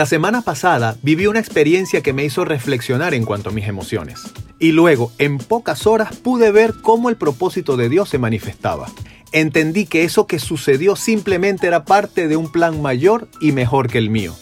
La 0.00 0.06
semana 0.06 0.40
pasada 0.40 0.96
viví 1.02 1.26
una 1.26 1.40
experiencia 1.40 2.00
que 2.00 2.14
me 2.14 2.24
hizo 2.24 2.46
reflexionar 2.46 3.12
en 3.12 3.26
cuanto 3.26 3.50
a 3.50 3.52
mis 3.52 3.68
emociones. 3.68 4.22
Y 4.58 4.72
luego, 4.72 5.12
en 5.18 5.36
pocas 5.36 5.86
horas, 5.86 6.16
pude 6.16 6.50
ver 6.52 6.72
cómo 6.80 7.10
el 7.10 7.16
propósito 7.16 7.76
de 7.76 7.90
Dios 7.90 8.08
se 8.08 8.16
manifestaba. 8.16 8.86
Entendí 9.30 9.84
que 9.84 10.04
eso 10.04 10.26
que 10.26 10.38
sucedió 10.38 10.96
simplemente 10.96 11.66
era 11.66 11.84
parte 11.84 12.28
de 12.28 12.36
un 12.38 12.50
plan 12.50 12.80
mayor 12.80 13.28
y 13.42 13.52
mejor 13.52 13.90
que 13.90 13.98
el 13.98 14.08
mío. 14.08 14.34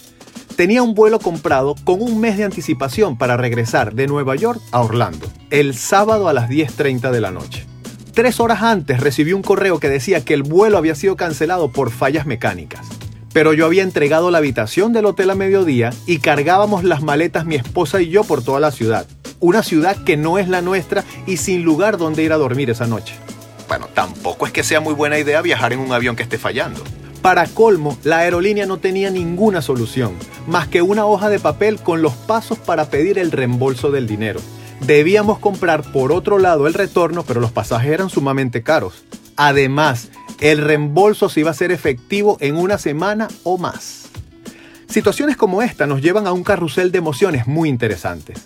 Tenía 0.55 0.85
un 0.85 0.95
vuelo 0.95 1.19
comprado 1.19 1.75
con 1.83 2.03
un 2.03 2.21
mes 2.21 2.37
de 2.37 2.45
anticipación 2.45 3.19
para 3.19 3.37
regresar 3.37 3.95
de 3.95 4.07
Nueva 4.07 4.37
York 4.37 4.61
a 4.71 4.81
Orlando, 4.81 5.27
el 5.51 5.75
sábado 5.75 6.29
a 6.29 6.33
las 6.33 6.49
10.30 6.49 7.11
de 7.11 7.21
la 7.21 7.33
noche. 7.33 7.67
Tres 8.15 8.39
horas 8.39 8.63
antes 8.63 9.01
recibí 9.01 9.33
un 9.33 9.43
correo 9.43 9.81
que 9.81 9.89
decía 9.89 10.25
que 10.25 10.35
el 10.35 10.45
vuelo 10.45 10.79
había 10.79 10.95
sido 10.95 11.17
cancelado 11.17 11.73
por 11.73 11.91
fallas 11.91 12.27
mecánicas. 12.27 12.98
Pero 13.33 13.53
yo 13.53 13.67
había 13.67 13.83
entregado 13.83 14.31
la 14.31 14.39
habitación 14.39 14.93
del 14.93 15.07
hotel 15.07 15.31
a 15.31 15.35
mediodía 15.35 15.91
y 16.07 16.19
cargábamos 16.19 16.85
las 16.85 17.03
maletas 17.03 17.45
mi 17.45 17.57
esposa 17.57 18.01
y 18.01 18.09
yo 18.09 18.25
por 18.25 18.43
toda 18.43 18.61
la 18.61 18.71
ciudad. 18.71 19.07
Una 19.41 19.63
ciudad 19.63 20.03
que 20.05 20.17
no 20.17 20.39
es 20.39 20.49
la 20.49 20.63
nuestra 20.63 21.05
y 21.27 21.37
sin 21.37 21.63
lugar 21.63 21.99
donde 21.99 22.23
ir 22.23 22.33
a 22.33 22.39
dormir 22.39 22.71
esa 22.71 22.87
noche. 22.87 23.15
Bueno, 23.69 23.89
tampoco 23.93 24.47
es 24.47 24.53
que 24.53 24.65
sea 24.65 24.81
muy 24.81 24.95
buena 24.95 25.19
idea 25.19 25.43
viajar 25.43 25.73
en 25.73 25.81
un 25.81 25.93
avión 25.93 26.17
que 26.17 26.23
esté 26.23 26.39
fallando. 26.39 26.83
Para 27.23 27.47
colmo, 27.47 27.99
la 28.05 28.19
aerolínea 28.19 28.65
no 28.65 28.79
tenía 28.79 29.11
ninguna 29.11 29.61
solución, 29.61 30.15
más 30.47 30.69
que 30.69 30.83
una 30.83 31.05
hoja 31.05 31.29
de 31.29 31.39
papel 31.39 31.79
con 31.79 32.01
los 32.01 32.15
pasos 32.15 32.59
para 32.59 32.87
pedir 32.87 33.19
el 33.19 33.33
reembolso 33.33 33.91
del 33.91 34.07
dinero. 34.07 34.41
Debíamos 34.81 35.39
comprar 35.39 35.83
por 35.93 36.13
otro 36.13 36.39
lado 36.39 36.67
el 36.67 36.75
retorno, 36.75 37.25
pero 37.25 37.41
los 37.41 37.51
pasajes 37.51 37.91
eran 37.91 38.09
sumamente 38.09 38.63
caros. 38.63 39.05
Además, 39.37 40.09
el 40.41 40.59
reembolso 40.59 41.29
se 41.29 41.41
iba 41.41 41.51
a 41.51 41.55
ser 41.55 41.73
efectivo 41.73 42.37
en 42.41 42.57
una 42.57 42.79
semana 42.79 43.29
o 43.43 43.59
más. 43.59 44.09
Situaciones 44.89 45.37
como 45.37 45.63
esta 45.63 45.87
nos 45.87 46.01
llevan 46.01 46.27
a 46.27 46.33
un 46.33 46.45
carrusel 46.45 46.93
de 46.93 46.99
emociones 46.99 47.47
muy 47.47 47.69
interesantes. 47.69 48.39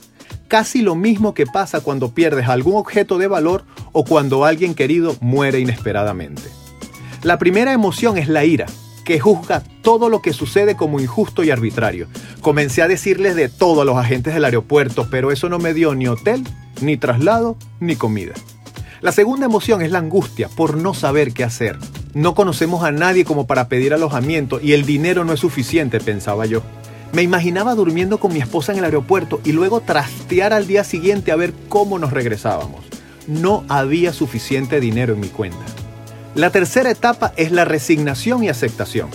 Casi 0.49 0.83
lo 0.83 0.95
mismo 0.95 1.35
que 1.35 1.47
pasa 1.47 1.81
cuando 1.81 2.15
pierdes 2.15 2.49
algún 2.49 2.77
objeto 2.77 3.19
de 3.19 3.27
valor 3.27 3.65
o 3.93 4.05
cuando 4.05 4.45
alguien 4.45 4.75
querido 4.75 5.17
muere 5.21 5.61
inesperadamente. 5.61 6.43
La 7.23 7.39
primera 7.39 7.73
emoción 7.73 8.19
es 8.19 8.29
la 8.29 8.45
ira, 8.45 8.67
que 9.05 9.21
juzga 9.21 9.63
todo 9.83 10.09
lo 10.09 10.21
que 10.23 10.33
sucede 10.33 10.77
como 10.77 11.01
injusto 11.01 11.45
y 11.45 11.51
arbitrario. 11.51 12.09
Comencé 12.41 12.83
a 12.83 12.89
decirles 12.89 13.37
de 13.37 13.49
todo 13.49 13.83
a 13.83 13.85
los 13.85 13.97
agentes 13.97 14.35
del 14.35 14.45
aeropuerto, 14.45 15.09
pero 15.11 15.31
eso 15.31 15.49
no 15.49 15.59
me 15.59 15.75
dio 15.75 15.95
ni 15.95 16.09
hotel, 16.09 16.45
ni 16.81 16.97
traslado, 16.97 17.57
ni 17.81 17.97
comida. 17.97 18.35
La 19.03 19.11
segunda 19.11 19.47
emoción 19.47 19.83
es 19.83 19.91
la 19.91 19.99
angustia 19.99 20.49
por 20.49 20.77
no 20.77 20.95
saber 20.95 21.33
qué 21.33 21.43
hacer. 21.43 21.77
No 22.15 22.37
conocemos 22.37 22.85
a 22.85 22.93
nadie 22.93 23.25
como 23.25 23.49
para 23.49 23.67
pedir 23.67 23.93
alojamiento 23.93 24.61
y 24.61 24.75
el 24.75 24.87
dinero 24.87 25.25
no 25.25 25.33
es 25.33 25.41
suficiente, 25.41 25.99
pensaba 25.99 26.47
yo. 26.47 26.63
Me 27.13 27.23
imaginaba 27.23 27.75
durmiendo 27.75 28.21
con 28.21 28.33
mi 28.33 28.39
esposa 28.39 28.71
en 28.71 28.79
el 28.79 28.85
aeropuerto 28.85 29.41
y 29.45 29.51
luego 29.51 29.81
trastear 29.81 30.53
al 30.53 30.69
día 30.69 30.85
siguiente 30.85 31.33
a 31.33 31.37
ver 31.37 31.53
cómo 31.69 31.99
nos 31.99 32.13
regresábamos. 32.13 32.85
No 33.27 33.65
había 33.69 34.13
suficiente 34.13 34.79
dinero 34.79 35.15
en 35.15 35.21
mi 35.21 35.29
cuenta. 35.29 35.65
La 36.37 36.51
tercera 36.51 36.93
etapa 36.93 37.33
es 37.37 37.51
la 37.51 37.65
resignación 37.65 38.45
y 38.45 38.51
aceptación. 38.51 39.09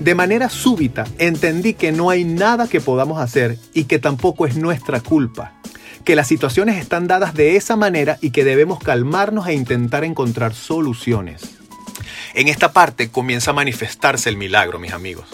De 0.00 0.16
manera 0.16 0.48
súbita 0.48 1.06
entendí 1.18 1.74
que 1.74 1.92
no 1.92 2.10
hay 2.10 2.24
nada 2.24 2.66
que 2.66 2.80
podamos 2.80 3.20
hacer 3.20 3.56
y 3.72 3.84
que 3.84 4.00
tampoco 4.00 4.46
es 4.46 4.56
nuestra 4.56 4.98
culpa. 4.98 5.57
Que 6.08 6.16
las 6.16 6.26
situaciones 6.26 6.78
están 6.78 7.06
dadas 7.06 7.34
de 7.34 7.56
esa 7.56 7.76
manera 7.76 8.16
y 8.22 8.30
que 8.30 8.42
debemos 8.42 8.78
calmarnos 8.78 9.46
e 9.46 9.52
intentar 9.52 10.04
encontrar 10.04 10.54
soluciones. 10.54 11.42
En 12.32 12.48
esta 12.48 12.72
parte 12.72 13.10
comienza 13.10 13.50
a 13.50 13.52
manifestarse 13.54 14.30
el 14.30 14.38
milagro, 14.38 14.78
mis 14.78 14.94
amigos. 14.94 15.26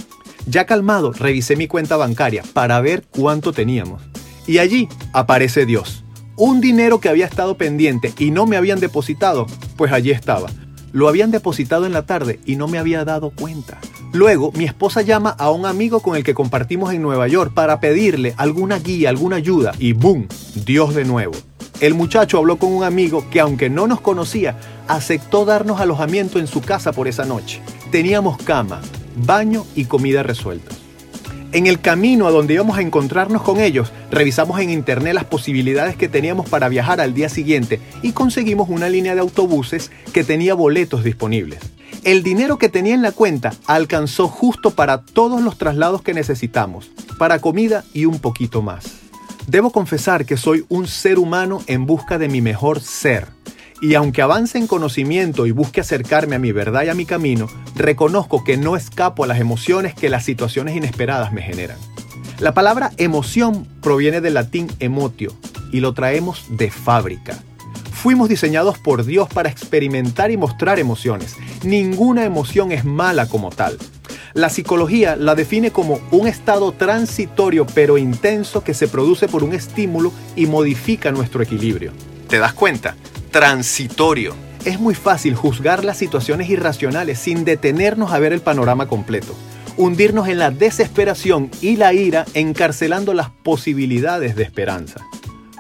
Ya 0.47 0.67
calmado, 0.67 1.13
revisé 1.13 1.55
mi 1.55 1.69
cuenta 1.69 1.97
bancaria 1.97 2.43
para 2.55 2.81
ver 2.81 3.05
cuánto 3.09 3.53
teníamos. 3.53 4.03
Y 4.49 4.59
allí 4.59 4.89
aparece 5.13 5.65
Dios. 5.65 6.03
Un 6.35 6.61
dinero 6.61 6.99
que 6.99 7.09
había 7.09 7.27
estado 7.27 7.57
pendiente 7.57 8.13
y 8.19 8.33
no 8.33 8.45
me 8.45 8.57
habían 8.57 8.81
depositado, 8.81 9.47
pues 9.77 9.93
allí 9.93 10.11
estaba 10.11 10.51
lo 10.95 11.09
habían 11.09 11.33
depositado 11.33 11.87
en 11.87 11.93
la 11.93 12.07
tarde 12.07 12.39
y 12.47 12.55
no 12.55 12.69
me 12.69 12.79
había 12.79 13.05
dado 13.05 13.31
cuenta. 13.31 13.81
Luego, 14.15 14.53
mi 14.53 14.65
esposa 14.65 15.03
llama 15.03 15.31
a 15.31 15.51
un 15.51 15.67
amigo 15.67 15.99
con 15.99 16.15
el 16.15 16.23
que 16.23 16.35
compartimos 16.35 16.95
en 16.95 17.03
Nueva 17.03 17.27
York 17.27 17.53
para 17.53 17.81
pedirle 17.81 18.33
alguna 18.37 18.79
guía, 18.79 19.09
alguna 19.09 19.35
ayuda 19.35 19.73
y 19.77 19.93
¡boom! 19.93 20.29
Dios 20.65 20.95
de 20.95 21.05
nuevo. 21.05 21.33
El 21.81 21.95
muchacho 21.95 22.39
habló 22.39 22.57
con 22.57 22.73
un 22.73 22.85
amigo 22.85 23.29
que 23.29 23.41
aunque 23.41 23.69
no 23.69 23.89
nos 23.89 24.01
conocía, 24.01 24.57
aceptó 24.87 25.45
darnos 25.45 25.81
alojamiento 25.81 26.39
en 26.39 26.47
su 26.47 26.61
casa 26.61 26.93
por 26.93 27.09
esa 27.09 27.25
noche. 27.25 27.61
Teníamos 27.91 28.39
cama, 28.39 28.83
baño 29.17 29.67
y 29.75 29.87
comida 29.87 30.23
resueltos. 30.23 30.79
En 31.51 31.67
el 31.67 31.81
camino 31.81 32.29
a 32.29 32.31
donde 32.31 32.55
íbamos 32.55 32.79
a 32.79 32.83
encontrarnos 32.83 33.43
con 33.43 33.59
ellos, 33.59 33.91
revisamos 34.13 34.61
en 34.61 34.71
internet 34.71 35.15
las 35.15 35.25
posibilidades 35.25 35.97
que 35.97 36.09
teníamos 36.09 36.49
para 36.49 36.69
viajar 36.69 37.01
al 37.01 37.15
día 37.15 37.29
siguiente 37.29 37.81
y 38.01 38.13
conseguimos 38.13 38.69
una 38.69 38.89
línea 38.89 39.17
de 39.17 39.23
autobuses 39.23 39.91
que 40.13 40.23
tenía 40.23 40.55
boletos 40.55 41.03
disponibles. 41.03 41.59
El 42.05 42.23
dinero 42.23 42.59
que 42.59 42.69
tenía 42.69 42.95
en 42.95 43.01
la 43.01 43.13
cuenta 43.13 43.55
alcanzó 43.67 44.29
justo 44.29 44.73
para 44.73 45.07
todos 45.07 45.41
los 45.41 45.57
traslados 45.57 46.03
que 46.03 46.13
necesitamos, 46.13 46.91
para 47.19 47.39
comida 47.39 47.83
y 47.95 48.05
un 48.05 48.19
poquito 48.19 48.61
más. 48.61 48.85
Debo 49.47 49.71
confesar 49.71 50.27
que 50.27 50.37
soy 50.37 50.67
un 50.69 50.87
ser 50.87 51.19
humano 51.19 51.63
en 51.67 51.87
busca 51.87 52.19
de 52.19 52.29
mi 52.29 52.43
mejor 52.43 52.81
ser 52.81 53.29
y 53.81 53.95
aunque 53.95 54.21
avance 54.21 54.59
en 54.59 54.67
conocimiento 54.67 55.47
y 55.47 55.51
busque 55.51 55.81
acercarme 55.81 56.37
a 56.37 56.39
mi 56.39 56.53
verdad 56.53 56.85
y 56.85 56.91
a 56.91 56.95
mi 56.95 57.07
camino, 57.07 57.49
reconozco 57.75 58.45
que 58.45 58.59
no 58.59 58.77
escapo 58.77 59.25
a 59.25 59.27
las 59.27 59.41
emociones 59.41 59.95
que 59.95 60.11
las 60.11 60.25
situaciones 60.25 60.77
inesperadas 60.77 61.33
me 61.33 61.41
generan. 61.41 61.79
La 62.39 62.53
palabra 62.53 62.91
emoción 62.99 63.67
proviene 63.81 64.21
del 64.21 64.35
latín 64.35 64.69
emotio 64.79 65.33
y 65.73 65.81
lo 65.81 65.95
traemos 65.95 66.45
de 66.51 66.71
fábrica. 66.71 67.39
Fuimos 68.05 68.29
diseñados 68.29 68.77
por 68.77 69.07
Dios 69.07 69.31
para 69.31 69.49
experimentar 69.49 70.31
y 70.31 70.37
mostrar 70.37 70.79
emociones. 70.79 71.37
Ninguna 71.63 72.27
emoción 72.27 72.71
es 72.71 72.85
mala 72.85 73.25
como 73.25 73.49
tal. 73.49 73.79
La 74.35 74.51
psicología 74.51 75.17
la 75.17 75.35
define 75.35 75.71
como 75.71 75.99
un 76.11 76.29
estado 76.29 76.73
transitorio 76.73 77.65
pero 77.65 77.97
intenso 77.97 78.63
que 78.63 78.75
se 78.75 78.89
produce 78.89 79.27
por 79.27 79.43
un 79.43 79.55
estímulo 79.55 80.13
y 80.37 80.45
modifica 80.45 81.13
nuestro 81.13 81.43
equilibrio. 81.43 81.93
¿Te 82.29 82.39
das 82.39 82.53
cuenta? 82.53 82.95
transitorio. 83.31 84.35
Es 84.67 84.79
muy 84.79 84.95
fácil 84.95 85.35
juzgar 85.35 85.83
las 85.83 85.97
situaciones 85.97 86.51
irracionales 86.51 87.19
sin 87.19 87.47
detenernos 87.47 88.13
a 88.13 88.19
ver 88.19 88.35
el 88.35 88.43
panorama 88.43 88.87
completo, 88.87 89.35
hundirnos 89.79 90.29
en 90.29 90.41
la 90.41 90.51
desesperación 90.51 91.51
y 91.63 91.77
la 91.77 91.95
ira 91.95 92.27
encarcelando 92.35 93.15
las 93.15 93.31
posibilidades 93.31 94.37
de 94.37 94.43
esperanza. 94.43 95.01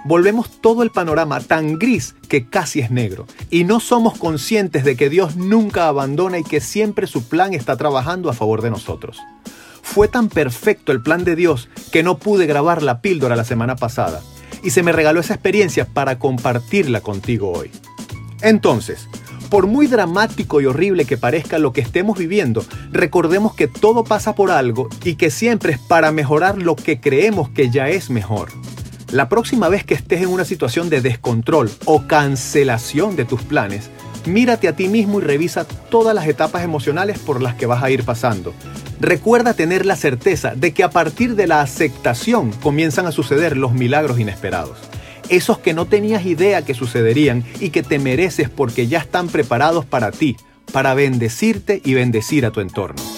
Volvemos 0.04 0.60
todo 0.60 0.82
el 0.82 0.90
panorama 0.90 1.40
tan 1.40 1.78
gris 1.78 2.14
que 2.28 2.46
casi 2.46 2.80
es 2.80 2.90
negro 2.90 3.26
y 3.48 3.64
no 3.64 3.80
somos 3.80 4.18
conscientes 4.18 4.84
de 4.84 4.96
que 4.96 5.08
Dios 5.08 5.36
nunca 5.36 5.88
abandona 5.88 6.38
y 6.38 6.44
que 6.44 6.60
siempre 6.60 7.06
su 7.06 7.26
plan 7.26 7.54
está 7.54 7.78
trabajando 7.78 8.28
a 8.28 8.34
favor 8.34 8.60
de 8.60 8.70
nosotros. 8.70 9.18
Fue 9.82 10.06
tan 10.08 10.28
perfecto 10.28 10.92
el 10.92 11.02
plan 11.02 11.24
de 11.24 11.36
Dios 11.36 11.70
que 11.90 12.02
no 12.02 12.18
pude 12.18 12.44
grabar 12.44 12.82
la 12.82 13.00
píldora 13.00 13.34
la 13.34 13.44
semana 13.44 13.76
pasada 13.76 14.20
y 14.62 14.70
se 14.70 14.82
me 14.82 14.92
regaló 14.92 15.20
esa 15.20 15.34
experiencia 15.34 15.86
para 15.86 16.18
compartirla 16.18 17.00
contigo 17.00 17.52
hoy. 17.52 17.70
Entonces, 18.42 19.08
por 19.48 19.66
muy 19.66 19.86
dramático 19.86 20.60
y 20.60 20.66
horrible 20.66 21.06
que 21.06 21.16
parezca 21.16 21.58
lo 21.58 21.72
que 21.72 21.80
estemos 21.80 22.18
viviendo, 22.18 22.62
recordemos 22.90 23.54
que 23.54 23.68
todo 23.68 24.04
pasa 24.04 24.34
por 24.34 24.50
algo 24.50 24.90
y 25.02 25.14
que 25.14 25.30
siempre 25.30 25.72
es 25.72 25.78
para 25.78 26.12
mejorar 26.12 26.58
lo 26.58 26.76
que 26.76 27.00
creemos 27.00 27.48
que 27.48 27.70
ya 27.70 27.88
es 27.88 28.10
mejor. 28.10 28.50
La 29.12 29.28
próxima 29.28 29.68
vez 29.68 29.84
que 29.84 29.94
estés 29.94 30.22
en 30.22 30.28
una 30.28 30.44
situación 30.44 30.90
de 30.90 31.00
descontrol 31.00 31.70
o 31.84 32.06
cancelación 32.06 33.16
de 33.16 33.24
tus 33.24 33.42
planes, 33.42 33.90
mírate 34.26 34.68
a 34.68 34.76
ti 34.76 34.88
mismo 34.88 35.20
y 35.20 35.22
revisa 35.22 35.64
todas 35.64 36.14
las 36.14 36.26
etapas 36.26 36.64
emocionales 36.64 37.18
por 37.18 37.42
las 37.42 37.54
que 37.54 37.66
vas 37.66 37.82
a 37.82 37.90
ir 37.90 38.04
pasando 38.04 38.54
Recuerda 39.00 39.54
tener 39.54 39.86
la 39.86 39.96
certeza 39.96 40.54
de 40.54 40.72
que 40.72 40.84
a 40.84 40.90
partir 40.90 41.34
de 41.34 41.46
la 41.46 41.60
aceptación 41.60 42.52
comienzan 42.52 43.06
a 43.06 43.12
suceder 43.12 43.56
los 43.56 43.72
milagros 43.72 44.18
inesperados. 44.18 44.78
Esos 45.28 45.58
que 45.58 45.74
no 45.74 45.86
tenías 45.86 46.24
idea 46.24 46.62
que 46.62 46.74
sucederían 46.74 47.44
y 47.60 47.70
que 47.70 47.82
te 47.82 47.98
mereces 47.98 48.48
porque 48.48 48.86
ya 48.86 48.98
están 48.98 49.28
preparados 49.28 49.84
para 49.84 50.10
ti, 50.10 50.36
para 50.72 50.94
bendecirte 50.94 51.80
y 51.84 51.94
bendecir 51.94 52.46
a 52.46 52.50
tu 52.50 52.60
entorno. 52.60 53.13